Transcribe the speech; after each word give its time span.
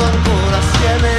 se 0.00 1.17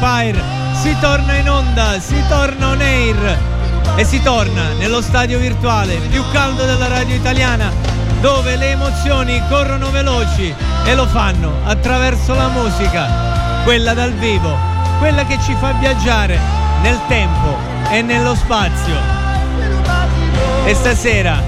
Empire. 0.00 0.40
Si 0.74 0.96
torna 1.00 1.34
in 1.34 1.50
onda, 1.50 1.98
si 1.98 2.22
torna 2.28 2.68
on 2.68 2.80
air 2.80 3.38
e 3.96 4.04
si 4.04 4.22
torna 4.22 4.72
nello 4.78 5.02
stadio 5.02 5.40
virtuale 5.40 5.96
più 5.96 6.22
caldo 6.30 6.64
della 6.64 6.86
radio 6.86 7.16
italiana 7.16 7.72
dove 8.20 8.54
le 8.54 8.70
emozioni 8.70 9.42
corrono 9.48 9.90
veloci 9.90 10.54
e 10.84 10.94
lo 10.94 11.04
fanno 11.08 11.52
attraverso 11.64 12.32
la 12.34 12.46
musica, 12.46 13.06
quella 13.64 13.92
dal 13.92 14.12
vivo, 14.12 14.56
quella 15.00 15.24
che 15.24 15.36
ci 15.42 15.56
fa 15.58 15.72
viaggiare 15.72 16.38
nel 16.82 17.00
tempo 17.08 17.56
e 17.90 18.00
nello 18.00 18.36
spazio. 18.36 18.94
E 20.64 20.74
stasera 20.74 21.42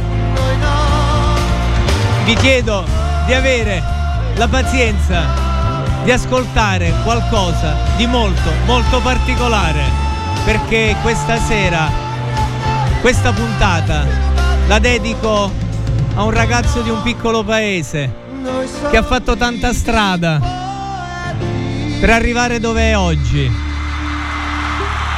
vi 2.25 2.35
chiedo 2.35 2.85
di 3.27 3.33
avere 3.33 3.81
la 4.35 4.49
pazienza 4.49 5.40
di 6.05 6.11
ascoltare 6.11 6.93
qualcosa 7.03 7.77
di 7.97 8.07
molto, 8.07 8.51
molto 8.65 9.01
particolare, 9.01 9.83
perché 10.45 10.97
questa 11.03 11.39
sera, 11.39 11.91
questa 13.01 13.33
puntata, 13.33 14.07
la 14.67 14.79
dedico 14.79 15.51
a 16.15 16.23
un 16.23 16.31
ragazzo 16.31 16.81
di 16.81 16.91
un 16.91 17.03
piccolo 17.03 17.43
paese 17.45 18.13
che 18.91 18.97
ha 18.97 19.03
fatto 19.03 19.37
tanta 19.37 19.73
strada 19.73 20.41
per 22.01 22.11
arrivare 22.11 22.59
dove 22.59 22.91
è 22.91 22.97
oggi. 22.97 23.51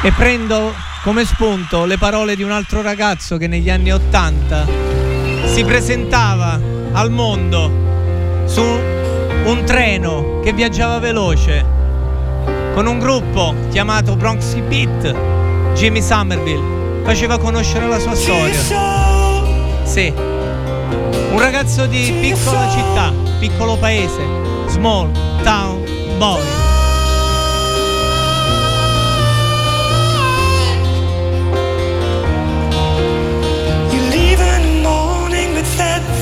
E 0.05 0.13
prendo 0.13 0.75
come 1.03 1.25
spunto 1.25 1.85
le 1.85 1.97
parole 1.97 2.35
di 2.35 2.43
un 2.43 2.51
altro 2.51 2.83
ragazzo 2.83 3.37
che 3.37 3.47
negli 3.47 3.71
anni 3.71 3.93
Ottanta 3.93 4.67
si 5.47 5.65
presentava 5.65 6.59
al 6.93 7.11
mondo 7.11 8.45
su 8.47 9.02
un 9.45 9.65
treno 9.65 10.41
che 10.43 10.53
viaggiava 10.53 10.99
veloce 10.99 11.65
con 12.75 12.87
un 12.87 12.99
gruppo 12.99 13.55
chiamato 13.71 14.17
Bronx 14.17 14.55
Beat. 14.55 15.75
Jimmy 15.75 16.01
Somerville 16.01 17.03
faceva 17.05 17.39
conoscere 17.39 17.89
la 17.89 17.99
sua 17.99 18.15
storia. 18.15 18.61
Sì, 19.85 20.13
un 21.33 21.39
ragazzo 21.39 21.87
di 21.87 22.19
piccola 22.21 22.69
città, 22.71 23.13
piccolo 23.39 23.77
paese, 23.77 24.23
small 24.69 25.11
town 25.43 25.83
boy. 26.19 26.63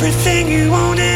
everything 0.01 0.49
you 0.49 0.71
want 0.71 1.10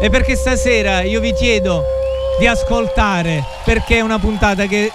e 0.00 0.10
perché 0.10 0.36
stasera 0.36 1.02
io 1.02 1.20
vi 1.20 1.32
chiedo 1.32 1.82
di 2.38 2.46
ascoltare 2.46 3.42
perché 3.64 3.96
è 3.96 4.00
una 4.00 4.18
puntata 4.18 4.66
che 4.66 4.90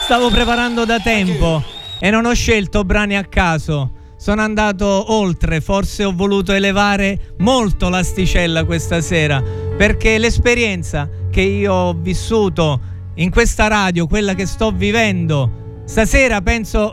stavo 0.00 0.30
preparando 0.30 0.84
da 0.84 1.00
tempo 1.00 1.62
e 1.98 2.10
non 2.10 2.24
ho 2.24 2.32
scelto 2.32 2.84
brani 2.84 3.16
a 3.16 3.24
caso. 3.24 3.92
Sono 4.16 4.40
andato 4.42 5.12
oltre, 5.12 5.60
forse 5.60 6.04
ho 6.04 6.14
voluto 6.14 6.52
elevare 6.52 7.34
molto 7.38 7.88
l'asticella 7.88 8.64
questa 8.64 9.00
sera 9.00 9.42
perché 9.76 10.18
l'esperienza 10.18 11.08
che 11.30 11.40
io 11.40 11.72
ho 11.72 11.94
vissuto 11.94 12.80
in 13.16 13.30
questa 13.30 13.66
radio, 13.66 14.06
quella 14.06 14.34
che 14.34 14.46
sto 14.46 14.70
vivendo, 14.70 15.82
stasera 15.84 16.40
penso 16.40 16.92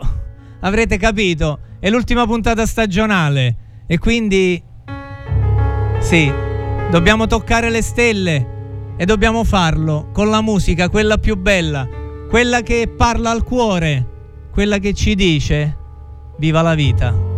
avrete 0.60 0.98
capito, 0.98 1.60
è 1.78 1.88
l'ultima 1.88 2.26
puntata 2.26 2.66
stagionale 2.66 3.56
e 3.86 3.98
quindi 3.98 4.62
sì, 6.00 6.32
dobbiamo 6.92 7.26
toccare 7.26 7.70
le 7.70 7.80
stelle 7.80 8.94
e 8.98 9.06
dobbiamo 9.06 9.44
farlo 9.44 10.10
con 10.12 10.28
la 10.28 10.42
musica, 10.42 10.90
quella 10.90 11.16
più 11.16 11.38
bella, 11.38 11.88
quella 12.28 12.60
che 12.60 12.86
parla 12.94 13.30
al 13.30 13.44
cuore, 13.44 14.06
quella 14.52 14.76
che 14.76 14.92
ci 14.92 15.14
dice 15.14 15.78
viva 16.36 16.60
la 16.60 16.74
vita. 16.74 17.31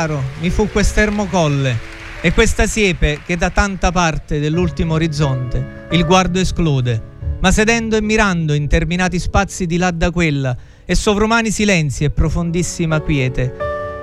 Caro 0.00 0.22
mi 0.40 0.48
fu 0.48 0.66
quest'ermocolle 0.70 1.78
e 2.22 2.32
questa 2.32 2.66
siepe 2.66 3.20
che 3.26 3.36
da 3.36 3.50
tanta 3.50 3.92
parte 3.92 4.40
dell'ultimo 4.40 4.94
orizzonte 4.94 5.88
il 5.90 6.06
guardo 6.06 6.38
esclude, 6.38 7.02
ma 7.40 7.52
sedendo 7.52 7.96
e 7.96 8.00
mirando 8.00 8.54
interminati 8.54 9.18
spazi 9.18 9.66
di 9.66 9.76
là 9.76 9.90
da 9.90 10.10
quella 10.10 10.56
e 10.86 10.94
sovrumani 10.94 11.50
silenzi 11.50 12.04
e 12.04 12.10
profondissima 12.10 13.00
quiete, 13.00 13.54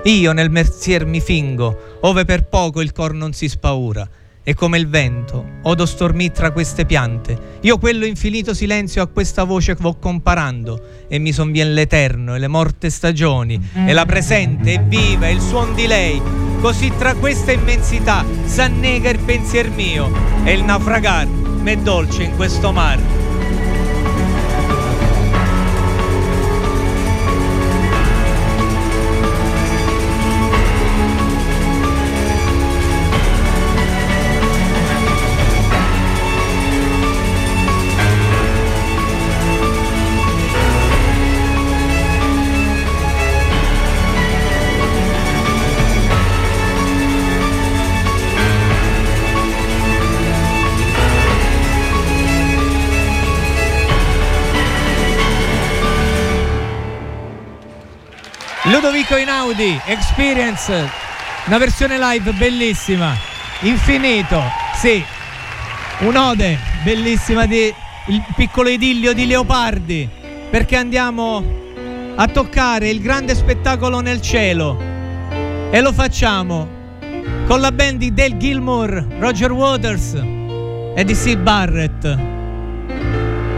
io 0.04 0.30
nel 0.30 0.50
merzier 0.50 1.04
mi 1.04 1.20
fingo, 1.20 1.98
ove 2.02 2.24
per 2.24 2.44
poco 2.44 2.80
il 2.80 2.92
cor 2.92 3.12
non 3.12 3.32
si 3.32 3.48
spaura, 3.48 4.08
e 4.48 4.54
come 4.54 4.78
il 4.78 4.88
vento, 4.88 5.58
odo 5.64 5.84
stormì 5.84 6.32
tra 6.32 6.52
queste 6.52 6.86
piante. 6.86 7.58
Io 7.60 7.76
quello 7.76 8.06
infinito 8.06 8.54
silenzio 8.54 9.02
a 9.02 9.06
questa 9.06 9.44
voce 9.44 9.76
vo 9.78 9.98
comparando, 9.98 11.06
e 11.06 11.18
mi 11.18 11.32
sonvien 11.32 11.74
l'eterno 11.74 12.34
e 12.34 12.38
le 12.38 12.48
morte 12.48 12.88
stagioni, 12.88 13.60
e 13.74 13.92
la 13.92 14.06
presente 14.06 14.72
e 14.72 14.80
viva 14.82 15.28
e 15.28 15.32
il 15.32 15.42
suon 15.42 15.74
di 15.74 15.86
lei. 15.86 16.18
Così 16.62 16.90
tra 16.96 17.12
questa 17.12 17.52
immensità 17.52 18.24
s'annega 18.44 19.10
il 19.10 19.18
pensier 19.18 19.68
mio, 19.68 20.10
e 20.44 20.54
il 20.54 20.64
naufragar 20.64 21.26
m'è 21.26 21.76
dolce 21.76 22.22
in 22.22 22.34
questo 22.34 22.72
mare. 22.72 23.27
Ludovico 58.80 59.16
Inaudi, 59.16 59.76
Experience, 59.86 60.88
una 61.46 61.58
versione 61.58 61.98
live 61.98 62.30
bellissima, 62.34 63.12
infinito, 63.62 64.40
sì, 64.76 65.02
un'ode 66.02 66.56
bellissima 66.84 67.44
di 67.46 67.74
il 68.06 68.24
piccolo 68.36 68.68
idillio 68.68 69.12
di 69.14 69.26
Leopardi, 69.26 70.08
perché 70.48 70.76
andiamo 70.76 71.44
a 72.14 72.28
toccare 72.28 72.88
il 72.88 73.00
grande 73.00 73.34
spettacolo 73.34 73.98
nel 73.98 74.20
cielo 74.20 74.80
e 75.70 75.80
lo 75.80 75.92
facciamo 75.92 76.68
con 77.48 77.58
la 77.60 77.72
band 77.72 77.98
di 77.98 78.14
Dale 78.14 78.36
Gilmour, 78.36 79.06
Roger 79.18 79.50
Waters 79.50 80.14
e 80.94 81.02
di 81.04 81.16
Sid 81.16 81.40
Barrett 81.40 82.04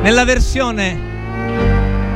nella 0.01 0.25
versione 0.25 0.99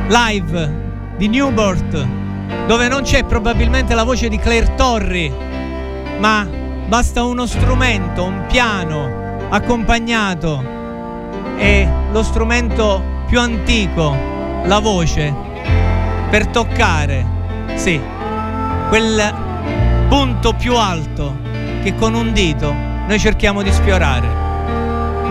live 0.07 0.73
di 1.17 1.27
Newport 1.27 2.23
dove 2.67 2.87
non 2.87 3.01
c'è 3.01 3.23
probabilmente 3.23 3.93
la 3.93 4.03
voce 4.03 4.29
di 4.29 4.37
Claire 4.37 4.75
Torri, 4.75 5.31
ma 6.19 6.47
basta 6.87 7.23
uno 7.23 7.45
strumento, 7.45 8.23
un 8.23 8.45
piano 8.47 9.47
accompagnato 9.49 10.63
e 11.57 11.87
lo 12.11 12.23
strumento 12.23 13.01
più 13.27 13.39
antico, 13.39 14.15
la 14.65 14.79
voce, 14.79 15.33
per 16.29 16.47
toccare, 16.47 17.25
sì, 17.75 17.99
quel 18.89 19.33
punto 20.07 20.53
più 20.53 20.75
alto 20.75 21.37
che 21.83 21.95
con 21.95 22.13
un 22.13 22.33
dito 22.33 22.71
noi 22.71 23.19
cerchiamo 23.19 23.61
di 23.61 23.71
sfiorare. 23.71 24.27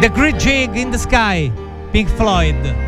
The 0.01 0.11
Great 0.11 0.37
Jig 0.37 0.75
in 0.75 0.91
the 0.91 0.99
Sky, 0.99 1.51
Pink 1.91 2.09
Floyd. 2.09 2.84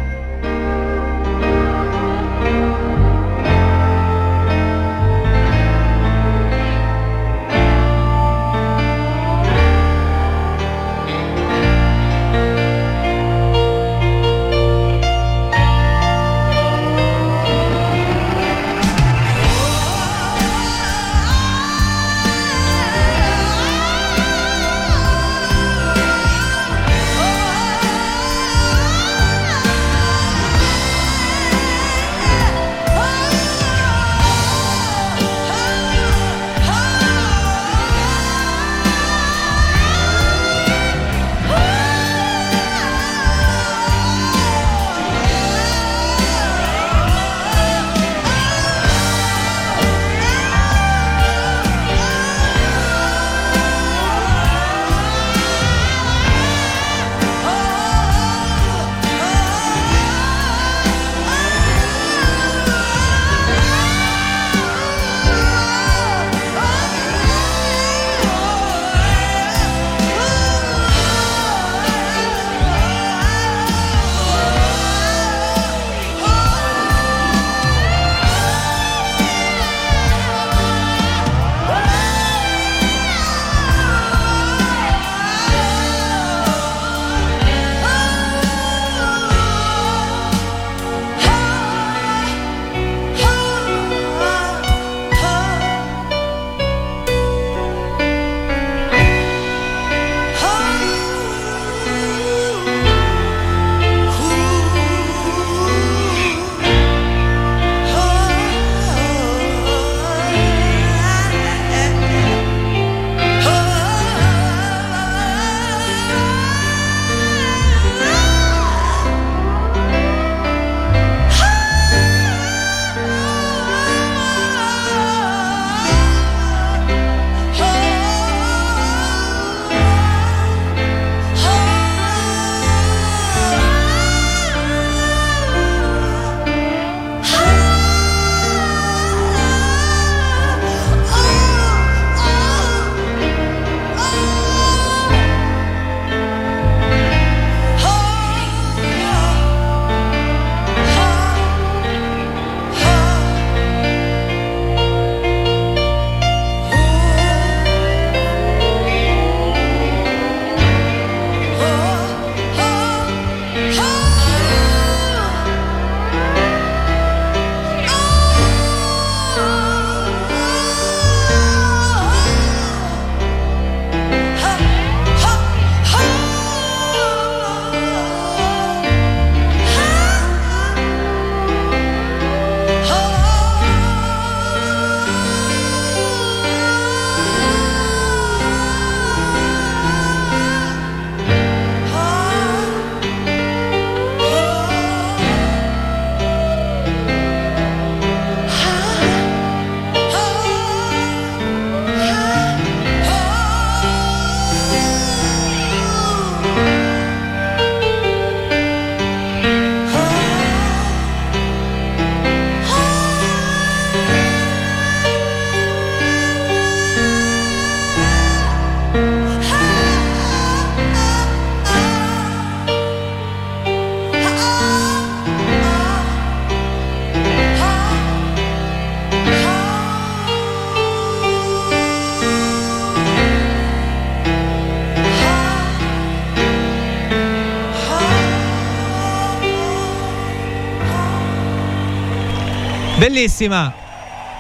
Bellissima, 243.09 243.73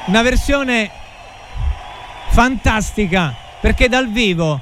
una 0.06 0.22
versione 0.22 0.90
fantastica 2.30 3.32
perché 3.60 3.88
dal 3.88 4.10
vivo 4.10 4.60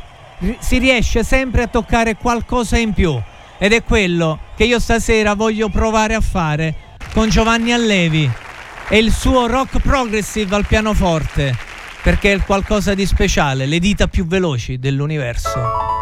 si 0.59 0.77
riesce 0.77 1.25
sempre 1.25 1.63
a 1.63 1.69
toccare 1.69 2.15
qualcosa 2.17 2.77
in 2.77 2.93
più 2.93 3.19
ed 3.57 3.73
è 3.73 3.83
quello 3.83 4.41
che 4.57 4.65
io 4.65 4.79
stasera 4.79 5.33
voglio 5.33 5.71
provare 5.71 6.13
a 6.13 6.21
fare 6.21 6.75
con 7.15 7.31
Giovanni 7.31 7.73
Allevi 7.73 8.31
e 8.91 8.99
il 8.99 9.11
suo 9.11 9.47
rock 9.47 9.79
progressive 9.79 10.55
al 10.55 10.67
pianoforte 10.67 11.57
perché 12.03 12.35
è 12.35 12.43
qualcosa 12.43 12.93
di 12.93 13.07
speciale, 13.07 13.65
le 13.65 13.79
dita 13.79 14.07
più 14.07 14.27
veloci 14.27 14.79
dell'universo. 14.79 15.94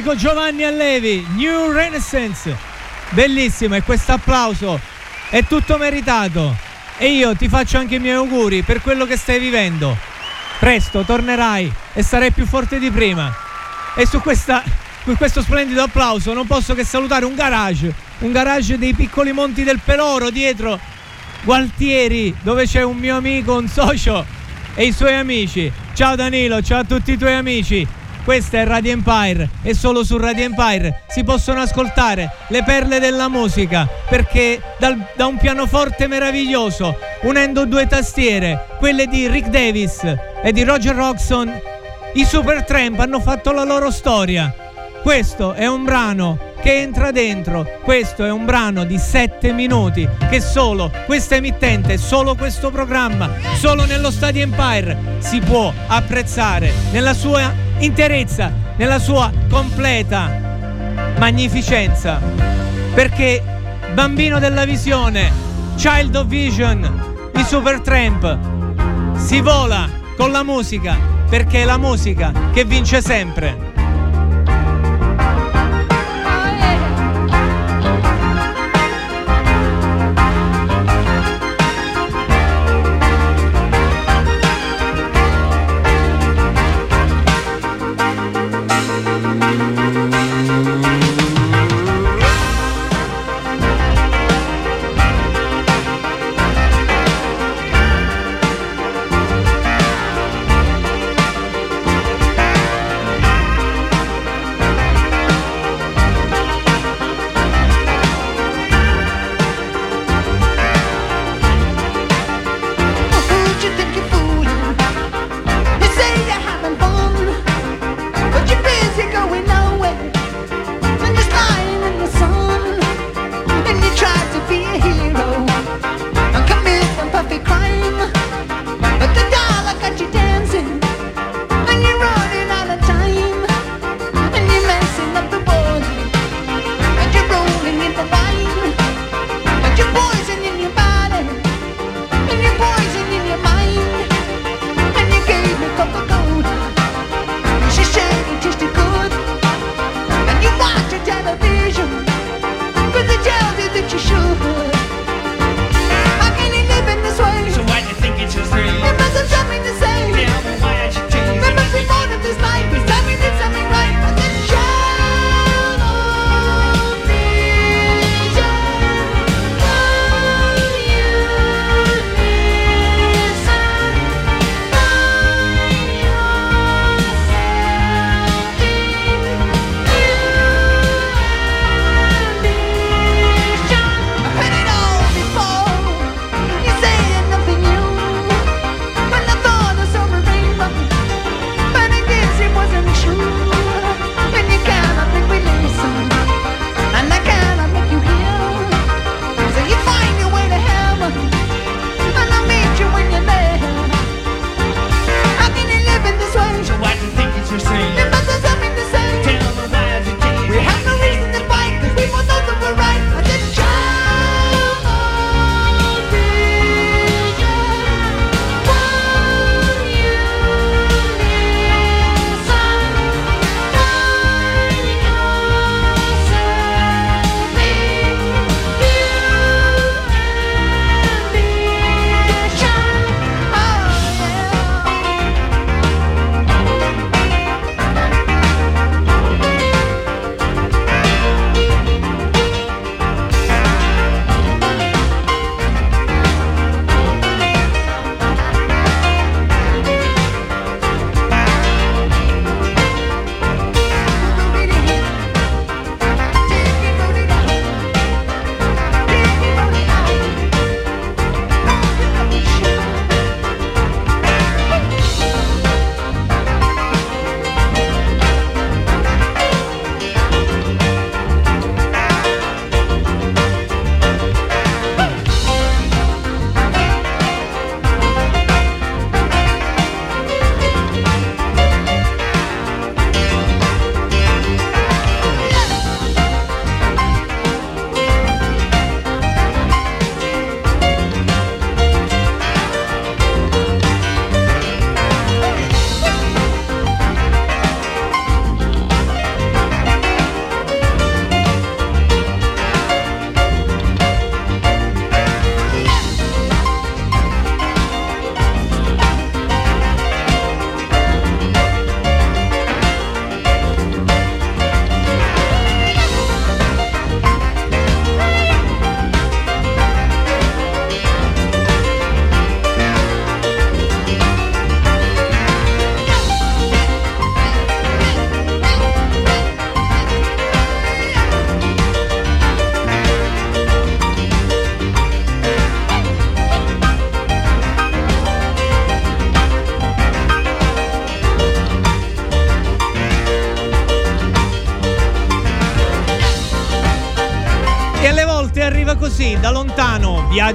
Fantastico 0.00 0.14
Giovanni 0.14 0.64
Allevi, 0.64 1.26
New 1.34 1.70
Renaissance, 1.70 2.56
bellissimo 3.10 3.76
e 3.76 3.82
questo 3.82 4.12
applauso 4.12 4.80
è 5.28 5.44
tutto 5.44 5.76
meritato 5.76 6.56
e 6.96 7.12
io 7.12 7.36
ti 7.36 7.48
faccio 7.48 7.78
anche 7.78 7.96
i 7.96 7.98
miei 7.98 8.14
auguri 8.14 8.62
per 8.62 8.80
quello 8.80 9.04
che 9.04 9.16
stai 9.16 9.38
vivendo. 9.38 9.96
Presto 10.58 11.02
tornerai 11.02 11.72
e 11.92 12.02
sarai 12.02 12.32
più 12.32 12.46
forte 12.46 12.78
di 12.78 12.90
prima. 12.90 13.34
E 13.94 14.06
su, 14.06 14.20
questa, 14.20 14.62
su 15.04 15.16
questo 15.16 15.42
splendido 15.42 15.82
applauso 15.82 16.32
non 16.32 16.46
posso 16.46 16.74
che 16.74 16.84
salutare 16.84 17.24
un 17.24 17.34
garage, 17.34 17.94
un 18.18 18.32
garage 18.32 18.78
dei 18.78 18.94
piccoli 18.94 19.32
monti 19.32 19.64
del 19.64 19.80
Peloro 19.82 20.30
dietro 20.30 20.78
Gualtieri, 21.42 22.34
dove 22.42 22.66
c'è 22.66 22.82
un 22.82 22.96
mio 22.96 23.16
amico, 23.16 23.56
un 23.56 23.68
socio 23.68 24.24
e 24.74 24.84
i 24.84 24.92
suoi 24.92 25.14
amici. 25.14 25.70
Ciao 25.94 26.14
Danilo, 26.16 26.60
ciao 26.62 26.80
a 26.80 26.84
tutti 26.84 27.12
i 27.12 27.18
tuoi 27.18 27.34
amici. 27.34 27.98
Questa 28.24 28.58
è 28.58 28.64
Radio 28.64 28.92
Empire 28.92 29.48
e 29.62 29.74
solo 29.74 30.04
su 30.04 30.16
Radio 30.18 30.44
Empire 30.44 31.02
si 31.08 31.24
possono 31.24 31.60
ascoltare 31.60 32.30
le 32.48 32.62
perle 32.62 33.00
della 33.00 33.28
musica 33.28 33.88
perché 34.08 34.60
dal, 34.78 34.96
da 35.16 35.26
un 35.26 35.36
pianoforte 35.36 36.06
meraviglioso, 36.06 36.96
unendo 37.22 37.64
due 37.64 37.86
tastiere, 37.86 38.66
quelle 38.78 39.06
di 39.06 39.26
Rick 39.26 39.48
Davis 39.48 40.02
e 40.42 40.52
di 40.52 40.62
Roger 40.64 40.94
Roxon, 40.94 41.50
i 42.14 42.24
Supertramp 42.24 42.98
hanno 43.00 43.20
fatto 43.20 43.52
la 43.52 43.64
loro 43.64 43.90
storia. 43.90 44.54
Questo 45.02 45.54
è 45.54 45.66
un 45.66 45.84
brano 45.84 46.38
che 46.60 46.80
entra 46.80 47.10
dentro. 47.10 47.66
Questo 47.82 48.24
è 48.24 48.30
un 48.30 48.44
brano 48.44 48.84
di 48.84 48.98
7 48.98 49.52
minuti 49.52 50.06
che 50.28 50.40
solo 50.40 50.90
questa 51.06 51.36
emittente, 51.36 51.96
solo 51.96 52.34
questo 52.34 52.70
programma, 52.70 53.30
solo 53.56 53.84
nello 53.86 54.10
Stadio 54.10 54.42
Empire 54.42 55.18
si 55.18 55.40
può 55.40 55.72
apprezzare 55.86 56.72
nella 56.92 57.14
sua 57.14 57.59
interezza, 57.80 58.52
nella 58.76 58.98
sua 58.98 59.30
completa 59.48 60.30
magnificenza. 61.18 62.20
Perché 62.94 63.42
bambino 63.92 64.38
della 64.38 64.64
visione, 64.64 65.30
child 65.76 66.14
of 66.14 66.26
vision, 66.26 67.30
di 67.32 67.42
Supertramp, 67.42 68.38
si 69.16 69.40
vola 69.40 69.88
con 70.16 70.30
la 70.30 70.42
musica 70.42 70.96
perché 71.28 71.62
è 71.62 71.64
la 71.64 71.78
musica 71.78 72.32
che 72.52 72.64
vince 72.64 73.00
sempre. 73.00 73.69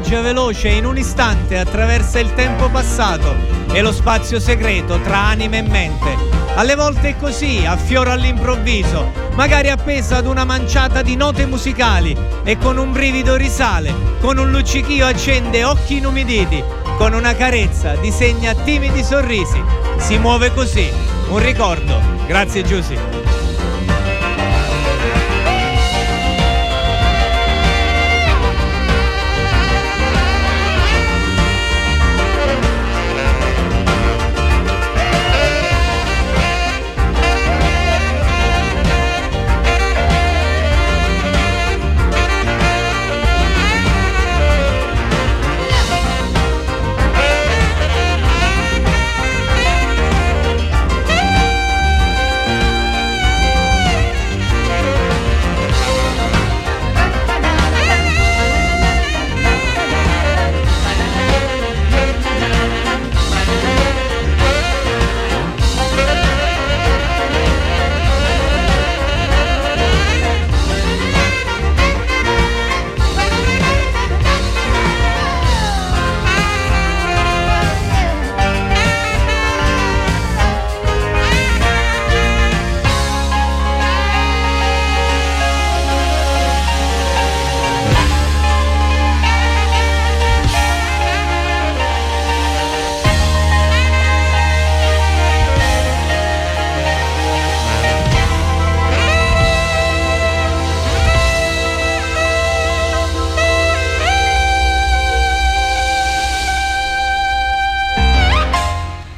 Viaggia 0.05 0.21
veloce 0.21 0.67
in 0.69 0.85
un 0.85 0.97
istante, 0.99 1.57
attraversa 1.57 2.19
il 2.19 2.31
tempo 2.35 2.69
passato 2.69 3.35
e 3.71 3.81
lo 3.81 3.91
spazio 3.91 4.39
segreto 4.39 4.99
tra 5.01 5.17
anima 5.17 5.57
e 5.57 5.63
mente. 5.63 6.15
Alle 6.53 6.75
volte 6.75 7.09
è 7.09 7.17
così, 7.17 7.65
affiora 7.65 8.11
all'improvviso, 8.11 9.11
magari 9.33 9.69
appesa 9.69 10.17
ad 10.17 10.27
una 10.27 10.43
manciata 10.45 11.01
di 11.01 11.15
note 11.15 11.47
musicali 11.47 12.15
e 12.43 12.55
con 12.59 12.77
un 12.77 12.91
brivido 12.91 13.35
risale, 13.35 13.91
con 14.21 14.37
un 14.37 14.51
luccichio 14.51 15.07
accende 15.07 15.63
occhi 15.63 15.97
inumiditi, 15.97 16.63
con 16.97 17.13
una 17.13 17.33
carezza 17.33 17.95
disegna 17.95 18.53
timidi 18.53 19.03
sorrisi. 19.03 19.59
Si 19.97 20.19
muove 20.19 20.53
così, 20.53 20.87
un 21.29 21.39
ricordo. 21.39 21.99
Grazie 22.27 22.63
Giusy. 22.63 23.24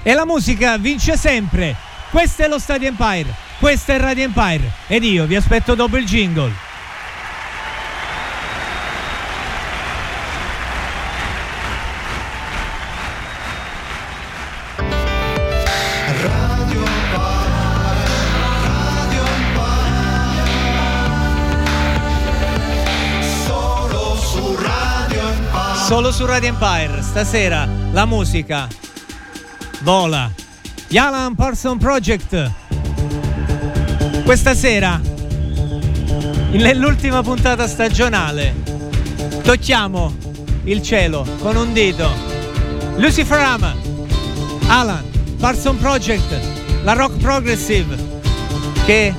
E 0.08 0.13
la 0.13 0.26
musica 0.26 0.78
vince 0.78 1.17
sempre. 1.17 1.76
Questo 2.12 2.43
è 2.43 2.48
lo 2.48 2.60
Stadio 2.60 2.88
Empire, 2.88 3.28
questo 3.60 3.91
è 3.91 3.98
Radio 4.00 4.24
Empire. 4.24 4.72
Ed 4.88 5.04
io 5.04 5.26
vi 5.26 5.36
aspetto 5.36 5.76
dopo 5.76 5.98
il 5.98 6.06
jingle. 6.06 6.54
Solo 25.86 26.13
su 26.13 26.26
Radio 26.26 26.48
Empire, 26.48 27.02
stasera 27.02 27.67
la 27.91 28.06
musica 28.06 28.70
vola. 29.88 30.30
Gli 30.89 30.97
Alan 30.97 31.34
Parson 31.34 31.78
Project. 31.78 32.52
Questa 34.26 34.54
sera, 34.54 35.00
nell'ultima 36.52 37.23
puntata 37.23 37.65
stagionale, 37.69 38.54
tocchiamo 39.43 40.13
il 40.65 40.82
cielo 40.82 41.26
con 41.39 41.56
un 41.56 41.71
dito. 41.71 42.06
Lucifer 42.97 43.39
Am, 43.39 43.73
Alan, 44.67 45.06
Parson 45.39 45.78
Project, 45.78 46.38
la 46.84 46.91
rock 46.91 47.15
progressive 47.21 47.95
che 48.84 49.13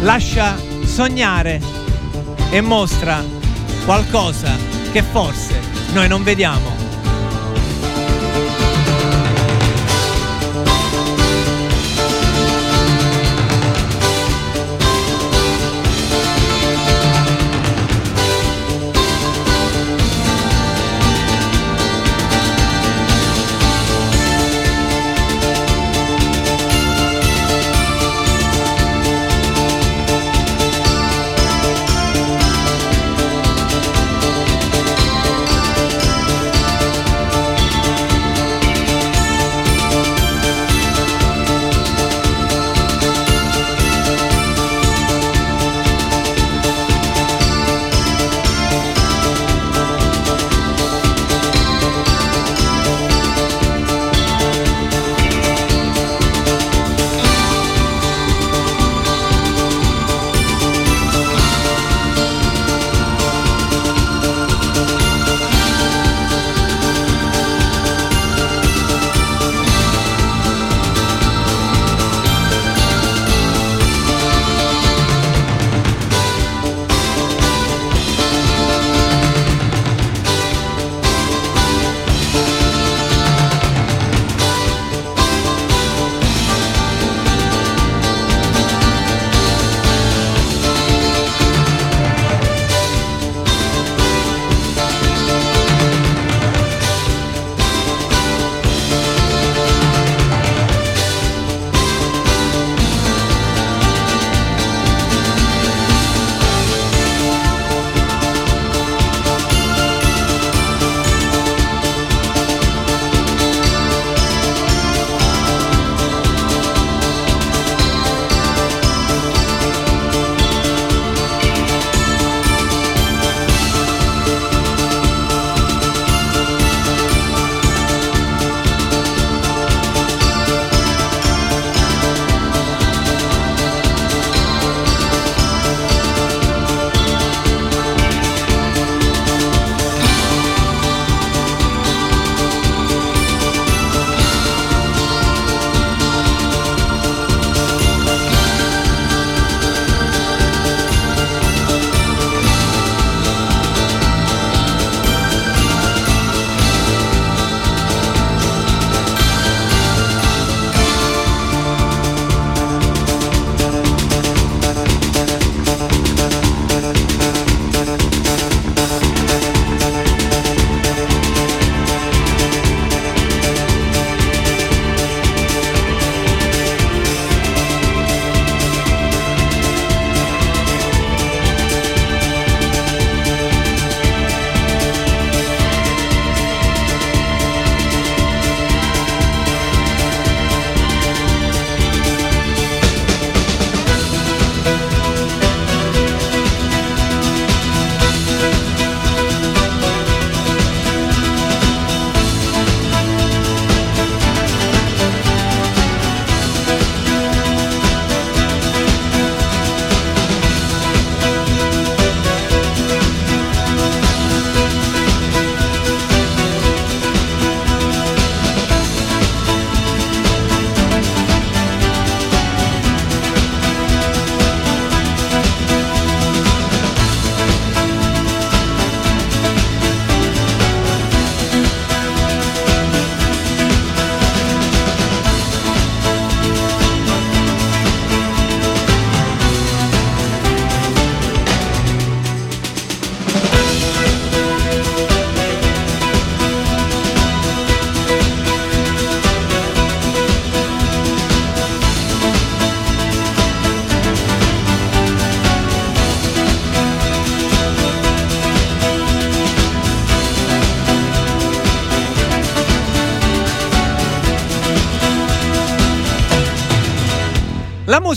lascia 0.00 0.54
sognare 0.84 1.62
e 2.50 2.60
mostra 2.60 3.24
qualcosa 3.86 4.54
che 4.92 5.02
forse 5.02 5.58
noi 5.94 6.08
non 6.08 6.22
vediamo. 6.22 6.77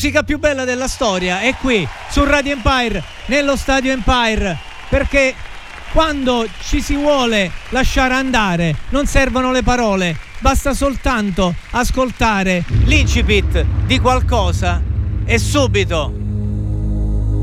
Musica 0.01 0.23
più 0.23 0.39
bella 0.39 0.65
della 0.65 0.87
storia 0.87 1.41
è 1.41 1.53
qui 1.53 1.87
su 2.09 2.23
Radio 2.23 2.53
Empire, 2.53 3.03
nello 3.27 3.55
stadio 3.55 3.91
Empire, 3.91 4.57
perché 4.89 5.35
quando 5.91 6.47
ci 6.63 6.81
si 6.81 6.95
vuole 6.95 7.51
lasciare 7.69 8.15
andare 8.15 8.75
non 8.89 9.05
servono 9.05 9.51
le 9.51 9.61
parole, 9.61 10.17
basta 10.39 10.73
soltanto 10.73 11.53
ascoltare 11.69 12.65
l'incipit 12.85 13.63
di 13.85 13.99
qualcosa 13.99 14.81
e 15.23 15.37
subito 15.37 16.11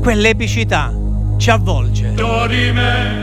quell'epicità 0.01 0.91
ci 1.37 1.49
avvolge. 1.51 2.11
Dorime, 2.13 3.15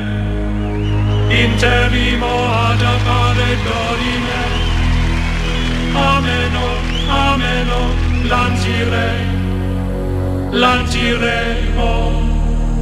interimo 1.29 2.55
ad 2.55 2.81
appare 2.81 3.57
dorime, 3.64 4.44
ameno, 5.92 6.61
ameno 7.07 8.15
lancirei, 8.29 9.25
lanciremo 10.51 11.93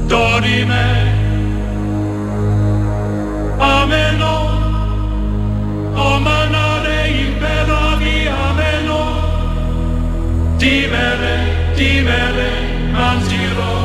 dorime. 0.06 1.12
Ameno, 3.58 4.34
o 5.94 6.20
manare 6.20 7.10
imperavi, 7.26 8.28
ameno, 8.46 9.02
timere, 10.58 11.36
timere, 11.76 12.52
mangirò, 12.92 13.76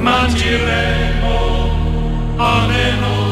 mangiremo, 0.00 1.36
ameno. 2.38 3.23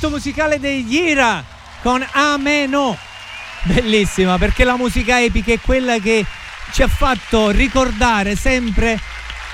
Progetto 0.00 0.08
musicale 0.16 0.58
degli 0.58 0.94
Ira 0.94 1.44
con 1.82 2.02
Ameno. 2.12 2.96
Bellissima 3.64 4.38
perché 4.38 4.64
la 4.64 4.78
musica 4.78 5.22
epica 5.22 5.52
è 5.52 5.60
quella 5.60 5.98
che 5.98 6.24
ci 6.72 6.80
ha 6.80 6.88
fatto 6.88 7.50
ricordare 7.50 8.34
sempre 8.34 8.98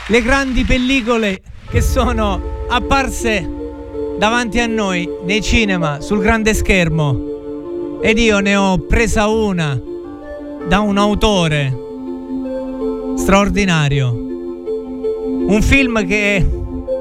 le 0.07 0.23
grandi 0.23 0.65
pellicole 0.65 1.43
che 1.69 1.81
sono 1.81 2.65
apparse 2.69 3.45
davanti 4.19 4.61
a 4.61 4.67
noi 4.67 5.09
nei 5.25 5.43
cinema 5.43 6.01
sul 6.01 6.21
grande 6.21 6.55
schermo. 6.55 7.99
Ed 8.01 8.17
io 8.17 8.39
ne 8.39 8.55
ho 8.55 8.79
presa 8.79 9.27
una 9.27 9.77
da 10.69 10.79
un 10.79 10.97
autore 10.97 11.77
straordinario. 13.17 14.13
Un 14.13 15.61
film 15.61 16.07
che 16.07 16.47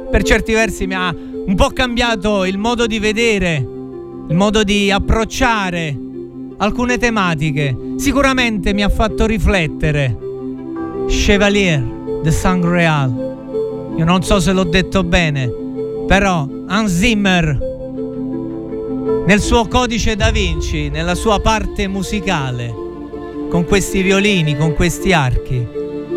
per 0.10 0.24
certi 0.24 0.52
versi 0.52 0.88
mi 0.88 0.96
ha 0.96 1.14
un 1.46 1.56
po' 1.56 1.70
cambiato 1.70 2.43
il 2.46 2.58
modo 2.58 2.88
di 2.88 3.00
vedere, 3.00 3.56
il 3.56 4.36
modo 4.36 4.64
di 4.64 4.89
approcciare 4.91 5.96
alcune 6.58 6.98
tematiche. 6.98 7.76
Sicuramente 7.98 8.74
mi 8.74 8.84
ha 8.84 8.89
fatto 8.89 9.26
riflettere. 9.26 10.18
Chevalier 11.08 11.82
de 12.24 12.32
Sangreal. 12.32 13.93
Io 13.98 14.06
non 14.06 14.24
so 14.24 14.39
se 14.39 14.52
l'ho 14.52 14.64
detto 14.64 15.04
bene, 15.04 15.52
però 16.08 16.48
Hans 16.68 16.98
Zimmer 16.98 17.74
nel 19.28 19.39
suo 19.39 19.68
codice 19.68 20.16
da 20.16 20.32
Vinci, 20.32 20.89
nella 20.89 21.16
sua 21.16 21.39
parte 21.39 21.88
musicale, 21.88 22.74
con 23.50 23.66
questi 23.66 24.02
violini, 24.02 24.56
con 24.56 24.74
questi 24.74 25.14
archi, 25.14 25.66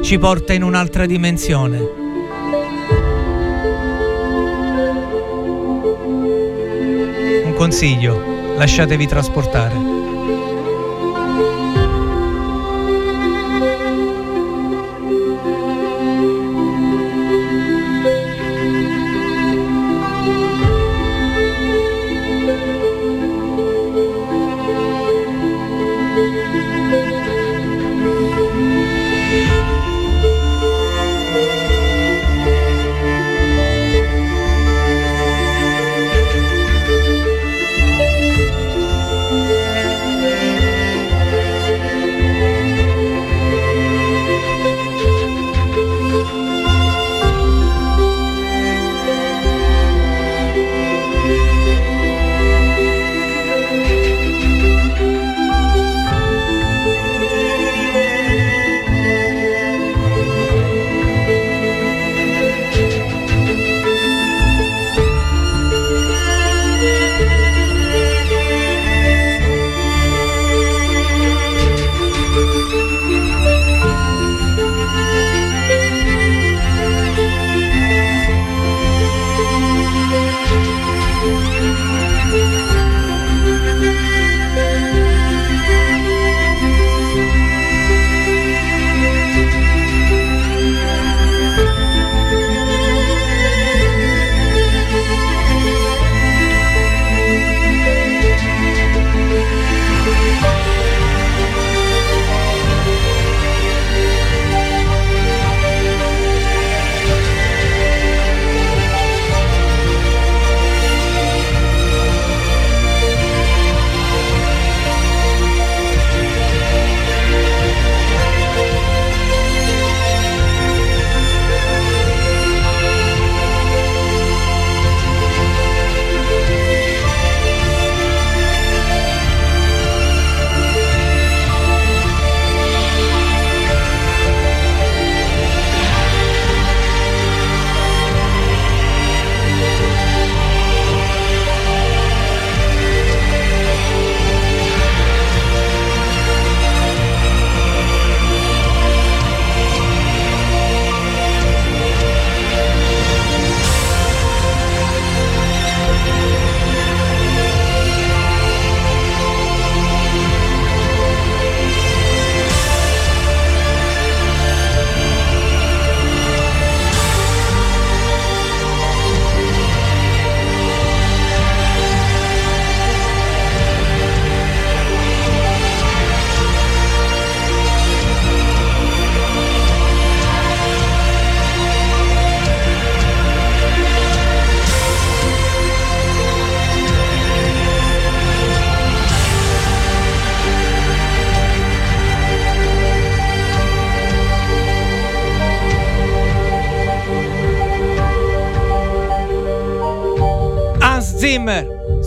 ci 0.02 0.18
porta 0.18 0.52
in 0.52 0.62
un'altra 0.62 1.06
dimensione. 1.06 1.97
Consiglio, 7.58 8.54
lasciatevi 8.56 9.08
trasportare. 9.08 9.97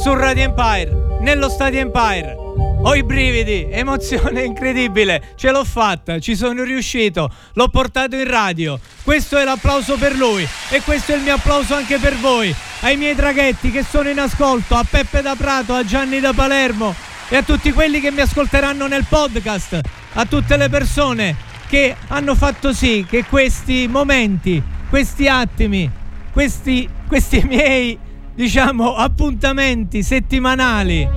Su 0.02 0.16
Radio 0.16 0.46
Empire, 0.46 1.20
nello 1.20 1.48
Stadio 1.48 1.80
Empire. 1.80 2.36
Ho 2.82 2.96
i 2.96 3.04
brividi, 3.04 3.68
emozione 3.70 4.42
incredibile, 4.46 5.34
ce 5.36 5.52
l'ho 5.52 5.64
fatta, 5.64 6.18
ci 6.18 6.36
sono 6.36 6.64
riuscito, 6.64 7.32
l'ho 7.54 7.68
portato 7.68 8.16
in 8.16 8.28
radio. 8.28 8.80
Questo 9.04 9.38
è 9.38 9.44
l'applauso 9.44 9.98
per 9.98 10.16
lui 10.16 10.48
e 10.72 10.82
questo 10.82 11.12
è 11.12 11.18
il 11.18 11.22
mio 11.22 11.36
applauso 11.36 11.76
anche 11.76 12.00
per 12.00 12.18
voi, 12.18 12.52
ai 12.80 12.98
miei 12.98 13.14
draghetti 13.14 13.70
che 13.70 13.84
sono 13.84 14.10
in 14.10 14.20
ascolto, 14.20 14.74
a 14.74 14.84
Peppe 14.90 15.22
da 15.22 15.36
Prato, 15.36 15.76
a 15.76 15.86
Gianni 15.86 16.20
da 16.20 16.34
Palermo 16.34 16.96
e 17.30 17.36
a 17.36 17.44
tutti 17.44 17.72
quelli 17.72 18.00
che 18.00 18.10
mi 18.10 18.22
ascolteranno 18.22 18.88
nel 18.88 19.06
podcast, 19.08 19.80
a 20.14 20.26
tutte 20.26 20.58
le 20.58 20.70
persone 20.70 21.36
che 21.68 21.96
hanno 22.08 22.34
fatto 22.34 22.74
sì 22.74 23.06
che 23.08 23.26
questi 23.26 23.88
momenti, 23.88 24.60
questi 24.90 25.28
attimi, 25.28 25.88
questi, 26.32 26.90
questi 27.08 27.44
miei 27.48 28.10
diciamo, 28.42 28.96
appuntamenti 28.96 30.02
settimanali 30.02 31.08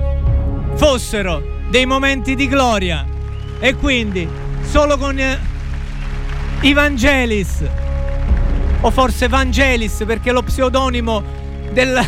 fossero 0.75 1.41
dei 1.71 1.87
momenti 1.87 2.35
di 2.35 2.47
gloria. 2.47 3.03
E 3.59 3.73
quindi 3.73 4.29
solo 4.61 4.95
con 4.95 5.17
eh, 5.17 5.39
i 6.61 6.73
Vangelis 6.73 7.63
o 8.79 8.91
forse 8.91 9.27
Vangelis 9.27 10.03
perché 10.05 10.29
è 10.29 10.33
lo 10.33 10.43
pseudonimo 10.43 11.23
della, 11.73 12.05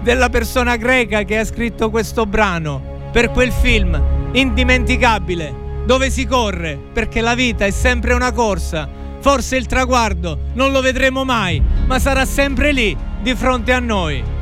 della 0.00 0.28
persona 0.28 0.76
greca 0.76 1.24
che 1.24 1.38
ha 1.38 1.44
scritto 1.44 1.90
questo 1.90 2.24
brano 2.24 3.08
per 3.10 3.32
quel 3.32 3.50
film 3.50 4.00
indimenticabile 4.30 5.82
dove 5.84 6.08
si 6.08 6.24
corre 6.24 6.78
perché 6.92 7.20
la 7.20 7.34
vita 7.34 7.66
è 7.66 7.72
sempre 7.72 8.14
una 8.14 8.30
corsa. 8.30 8.88
Forse 9.18 9.56
il 9.56 9.66
traguardo 9.66 10.38
non 10.52 10.70
lo 10.70 10.80
vedremo 10.80 11.24
mai 11.24 11.60
ma 11.84 11.98
sarà 11.98 12.24
sempre 12.24 12.70
lì 12.70 12.96
di 13.20 13.34
fronte 13.34 13.72
a 13.72 13.80
noi 13.80 14.40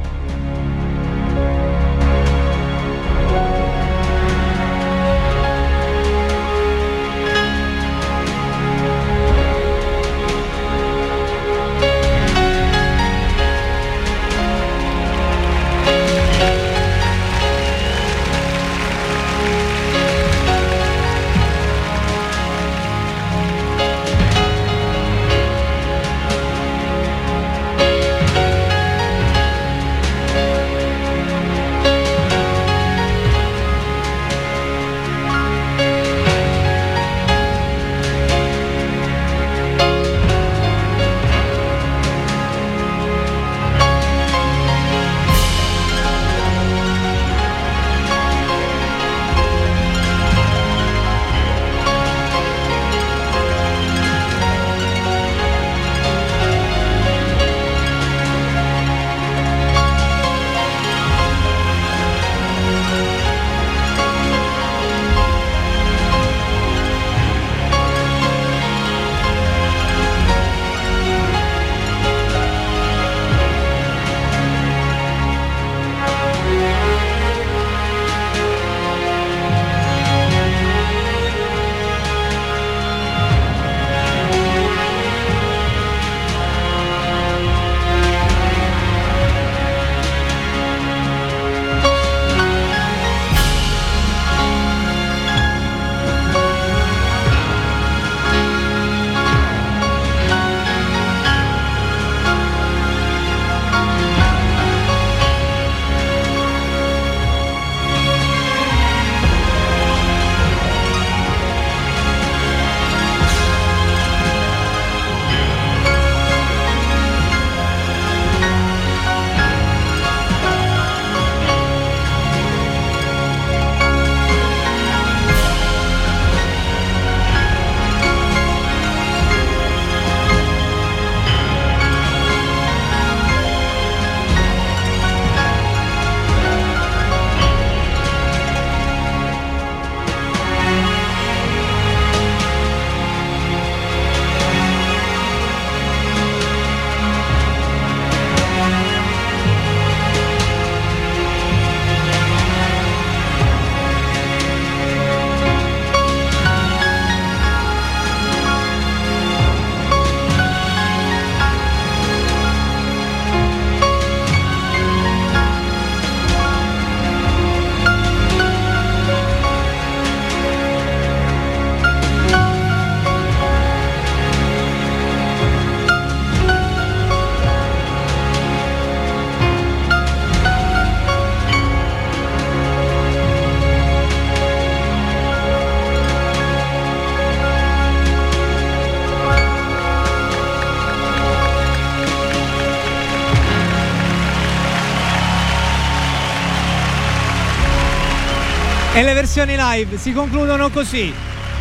E 199.01 199.03
le 199.03 199.15
versioni 199.15 199.57
live 199.57 199.97
si 199.97 200.13
concludono 200.13 200.69
così, 200.69 201.11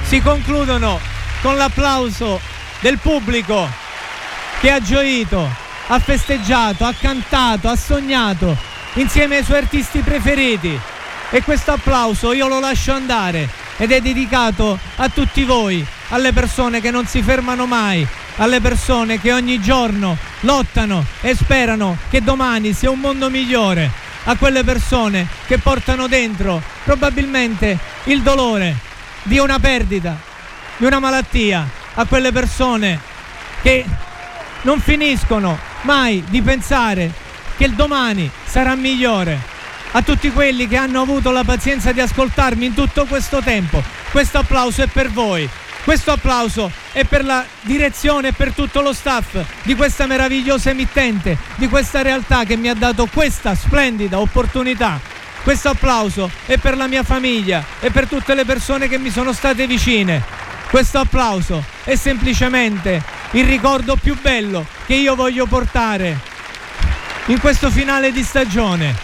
si 0.04 0.20
concludono 0.20 1.00
con 1.42 1.56
l'applauso 1.56 2.38
del 2.82 2.98
pubblico 2.98 3.66
che 4.60 4.70
ha 4.70 4.82
gioito, 4.82 5.50
ha 5.88 6.00
festeggiato, 6.00 6.84
ha 6.84 6.94
cantato, 7.00 7.70
ha 7.70 7.78
sognato 7.78 8.58
insieme 8.96 9.38
ai 9.38 9.46
suoi 9.46 9.60
artisti 9.60 10.00
preferiti. 10.00 10.78
E 11.30 11.42
questo 11.42 11.72
applauso 11.72 12.34
io 12.34 12.50
lo 12.50 12.60
lascio 12.60 12.92
andare 12.92 13.48
ed 13.78 13.94
è 13.94 14.02
dedicato 14.02 14.78
a 14.98 15.08
tutti 15.08 15.46
voi, 15.46 15.86
alle 16.10 16.34
persone 16.34 16.82
che 16.82 16.92
non 16.92 17.06
si 17.06 17.22
fermano 17.22 17.66
mai, 17.66 18.06
alle 18.36 18.60
persone 18.60 19.18
che 19.18 19.32
ogni 19.32 19.62
giorno 19.62 20.18
lottano 20.42 21.06
e 21.22 21.34
sperano 21.36 22.00
che 22.10 22.22
domani 22.22 22.74
sia 22.74 22.90
un 22.90 23.00
mondo 23.00 23.30
migliore, 23.30 23.90
a 24.30 24.36
quelle 24.36 24.63
persone 24.63 25.27
che 25.47 25.57
portano 25.57 26.07
dentro 26.07 26.61
probabilmente 26.84 27.77
il 28.03 28.21
dolore 28.21 28.75
di 29.23 29.39
una 29.39 29.57
perdita, 29.59 30.15
di 30.77 30.86
una 30.86 30.99
malattia, 30.99 31.67
a 31.95 32.05
quelle 32.05 32.32
persone 32.32 32.99
che 33.63 33.84
non 34.61 34.80
finiscono 34.80 35.57
mai 35.82 36.23
di 36.30 36.43
pensare 36.43 37.11
che 37.57 37.65
il 37.65 37.73
domani 37.73 38.30
sarà 38.45 38.75
migliore. 38.75 39.57
A 39.93 40.03
tutti 40.03 40.30
quelli 40.32 40.67
che 40.67 40.77
hanno 40.77 41.01
avuto 41.01 41.32
la 41.32 41.43
pazienza 41.43 41.91
di 41.91 41.99
ascoltarmi 41.99 42.67
in 42.67 42.75
tutto 42.75 43.05
questo 43.05 43.41
tempo, 43.41 43.82
questo 44.11 44.38
applauso 44.38 44.84
è 44.84 44.88
per 44.88 45.09
voi. 45.09 45.49
Questo 45.90 46.12
applauso 46.12 46.72
è 46.92 47.04
per 47.04 47.26
la 47.26 47.44
direzione 47.62 48.28
e 48.28 48.32
per 48.32 48.54
tutto 48.54 48.82
lo 48.82 48.94
staff 48.94 49.40
di 49.64 49.74
questa 49.74 50.06
meravigliosa 50.06 50.70
emittente, 50.70 51.36
di 51.56 51.68
questa 51.68 52.04
realtà 52.04 52.44
che 52.44 52.56
mi 52.58 52.70
ha 52.70 52.76
dato 52.76 53.08
questa 53.12 53.56
splendida 53.56 54.20
opportunità. 54.20 55.02
Questo 55.42 55.70
applauso 55.70 56.30
è 56.46 56.60
per 56.60 56.78
la 56.78 56.86
mia 56.86 57.02
famiglia 57.02 57.66
e 57.80 57.90
per 57.90 58.08
tutte 58.08 58.36
le 58.36 58.46
persone 58.46 58.88
che 58.88 59.00
mi 59.00 59.10
sono 59.10 59.34
state 59.34 59.66
vicine. 59.66 60.24
Questo 60.70 61.00
applauso 61.00 61.66
è 61.84 61.96
semplicemente 61.96 63.02
il 63.32 63.46
ricordo 63.46 63.96
più 63.96 64.16
bello 64.22 64.68
che 64.86 64.94
io 64.94 65.16
voglio 65.16 65.48
portare 65.48 66.20
in 67.26 67.40
questo 67.40 67.72
finale 67.72 68.12
di 68.12 68.22
stagione. 68.22 68.96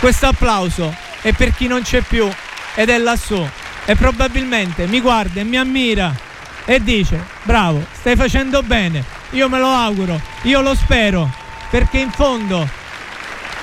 Questo 0.00 0.26
applauso 0.26 0.92
è 1.20 1.32
per 1.32 1.54
chi 1.54 1.68
non 1.68 1.82
c'è 1.82 2.00
più 2.00 2.28
ed 2.74 2.88
è 2.88 2.98
lassù 2.98 3.48
e 3.88 3.96
probabilmente 3.96 4.86
mi 4.86 5.00
guarda 5.00 5.40
e 5.40 5.44
mi 5.44 5.56
ammira 5.56 6.14
e 6.66 6.78
dice 6.82 7.24
bravo, 7.44 7.82
stai 7.92 8.16
facendo 8.16 8.62
bene, 8.62 9.02
io 9.30 9.48
me 9.48 9.58
lo 9.58 9.68
auguro, 9.68 10.20
io 10.42 10.60
lo 10.60 10.74
spero, 10.74 11.32
perché 11.70 11.96
in 11.96 12.10
fondo 12.10 12.68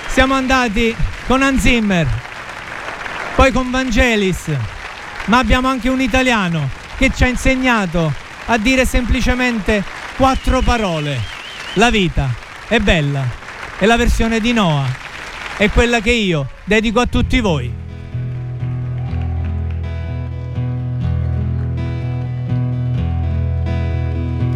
siamo 0.08 0.34
andati 0.34 0.96
con 1.28 1.44
Anzimmer, 1.44 2.08
poi 3.36 3.52
con 3.52 3.70
Vangelis, 3.70 4.50
ma 5.26 5.38
abbiamo 5.38 5.68
anche 5.68 5.90
un 5.90 6.02
italiano 6.02 6.72
che 6.98 7.12
ci 7.16 7.24
ha 7.24 7.28
insegnato 7.28 8.12
a 8.48 8.58
dire 8.58 8.84
semplicemente 8.84 9.84
quattro 10.16 10.62
parole. 10.62 11.22
La 11.74 11.92
vita 11.92 12.34
è 12.68 12.80
bella 12.80 13.24
e 13.78 13.86
la 13.86 13.96
versione 13.96 14.40
di 14.40 14.54
Noah 14.54 14.88
è 15.58 15.70
quella 15.70 16.00
che 16.00 16.12
io 16.12 16.50
dedico 16.64 17.00
a 17.00 17.06
tutti 17.06 17.40
voi. 17.40 17.85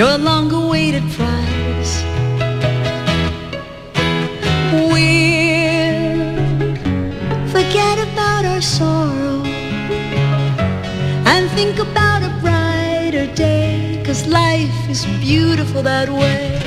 Your 0.00 0.16
long 0.16 0.50
awaited 0.50 1.02
prize 1.12 1.92
We'll 4.72 6.24
forget 7.54 7.98
about 8.08 8.46
our 8.46 8.62
sorrow 8.62 9.42
and 11.32 11.50
think 11.50 11.78
about 11.78 12.22
a 12.22 12.32
brighter 12.40 13.26
day. 13.34 14.02
Cause 14.06 14.26
life 14.26 14.78
is 14.88 15.04
beautiful 15.20 15.82
that 15.82 16.08
way. 16.08 16.59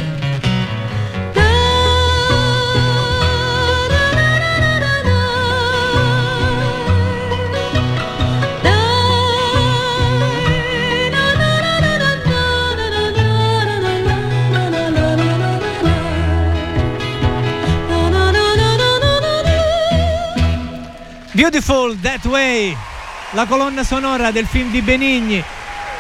Beautiful 21.34 22.00
That 22.00 22.24
Way, 22.26 22.78
la 23.32 23.48
colonna 23.48 23.84
sonora 23.84 24.30
del 24.30 24.46
film 24.46 24.70
di 24.70 24.84
Benigni, 24.84 25.44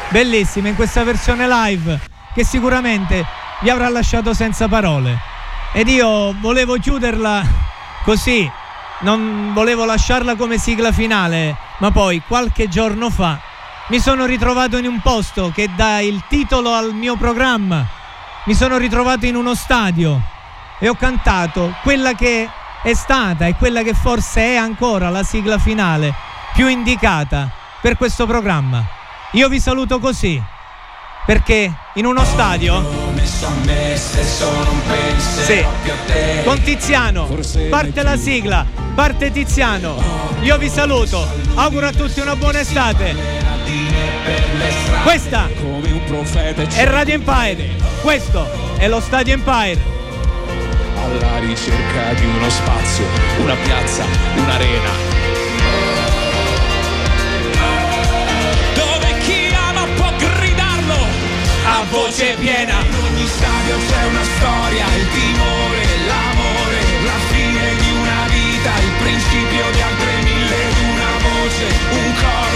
bellissima 0.10 0.68
in 0.68 0.76
questa 0.76 1.04
versione 1.04 1.48
live 1.48 2.00
che 2.36 2.46
sicuramente 2.46 3.26
vi 3.62 3.72
avrà 3.72 3.90
lasciato 3.90 4.36
senza 4.36 4.68
parole. 4.68 5.18
Ed 5.74 5.88
io 5.88 6.36
volevo 6.40 6.76
chiuderla 6.76 7.44
così, 8.04 8.48
non 9.00 9.54
volevo 9.56 9.86
lasciarla 9.86 10.36
come 10.36 10.60
sigla 10.60 10.92
finale, 10.92 11.58
ma 11.80 11.90
poi 11.90 12.22
qualche 12.28 12.70
giorno 12.70 13.10
fa 13.10 13.40
mi 13.88 14.00
sono 14.00 14.26
ritrovato 14.26 14.78
in 14.78 14.86
un 14.86 15.02
posto 15.02 15.52
che 15.52 15.68
dà 15.76 16.00
il 16.00 16.24
titolo 16.30 16.74
al 16.74 16.94
mio 16.94 17.16
programma. 17.16 17.84
Mi 18.44 18.54
sono 18.54 18.78
ritrovato 18.78 19.26
in 19.26 19.36
uno 19.36 19.56
stadio 19.56 20.22
e 20.78 20.88
ho 20.88 20.94
cantato 20.94 21.74
quella 21.82 22.14
che 22.14 22.48
è 22.84 22.94
stata 22.94 23.48
e 23.48 23.56
quella 23.56 23.82
che 23.82 23.94
forse 23.94 24.42
è 24.42 24.56
ancora 24.58 25.10
la 25.10 25.24
sigla 25.24 25.58
finale 25.58 26.14
più 26.54 26.68
indicata 26.68 27.50
per 27.82 27.98
questo 27.98 28.26
programma. 28.28 28.86
Io 29.32 29.48
vi 29.48 29.60
saluto 29.60 30.00
così. 30.00 30.42
Perché 31.26 31.74
in 31.94 32.06
uno 32.06 32.22
stadio 32.26 32.84
sì. 35.46 35.66
Con 36.44 36.62
Tiziano 36.62 37.30
parte 37.70 38.04
la 38.04 38.18
sigla, 38.18 38.66
parte 38.94 39.32
Tiziano. 39.32 40.04
Io 40.42 40.58
vi 40.58 40.68
saluto, 40.68 41.26
auguro 41.56 41.88
a 41.88 41.92
tutti 41.92 42.20
una 42.20 42.36
buona 42.36 42.60
estate. 42.60 43.16
Questa 45.04 45.48
è 46.76 46.86
Radio 46.86 47.14
Empire, 47.14 47.70
questo 48.02 48.76
è 48.76 48.90
lo 48.90 49.00
Stadio 49.00 49.34
Empire. 49.34 49.93
Alla 51.04 51.39
ricerca 51.39 52.14
di 52.14 52.26
uno 52.26 52.49
spazio, 52.49 53.06
una 53.39 53.56
piazza, 53.56 54.06
un'arena 54.36 55.24
a 61.66 61.84
voce 61.89 62.36
piena. 62.39 62.80
In 62.82 62.95
ogni 62.95 63.28
stadio 63.28 63.78
c'è 63.88 64.04
una 64.06 64.24
storia, 64.38 64.86
il 64.95 65.08
timore, 65.10 65.84
l'amore, 66.08 66.80
la 67.04 67.20
fine 67.32 67.76
di 67.82 67.89
una 67.91 68.28
vita, 68.30 68.72
il 68.80 68.91
principio 68.99 69.64
di 69.72 69.82
altre 69.82 70.14
mille, 70.24 70.60
una 70.91 71.14
voce, 71.28 71.66
un 71.91 72.14
coro 72.22 72.53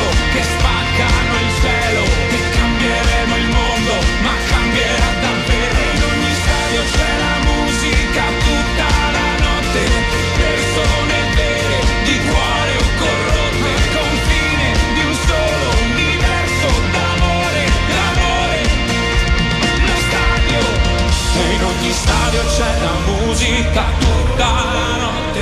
musica 23.78 23.84
tutta 24.00 24.46
la 24.46 24.98
notte. 24.98 25.42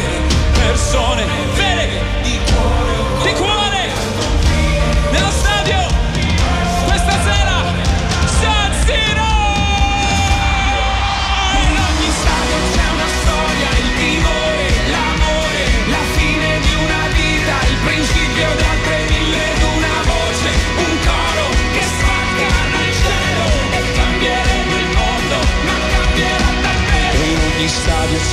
Persone 0.53 1.25
vere 1.55 1.74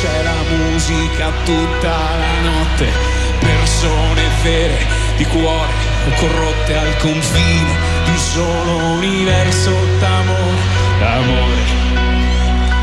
c'è 0.02 0.22
la 0.24 0.42
musica 0.56 1.30
tutta 1.44 1.88
la 1.88 2.40
notte. 2.42 2.90
Persone 3.38 4.22
vere 4.42 4.84
di 5.16 5.24
cuore 5.26 5.70
corrotte 6.16 6.76
al 6.76 6.96
confine 6.96 7.76
di 8.04 8.10
un 8.10 8.18
solo 8.18 8.76
universo 8.94 9.70
d'amore. 10.00 10.60
D'amore. 10.98 11.62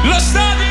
Lo 0.04 0.18
stadio 0.18 0.69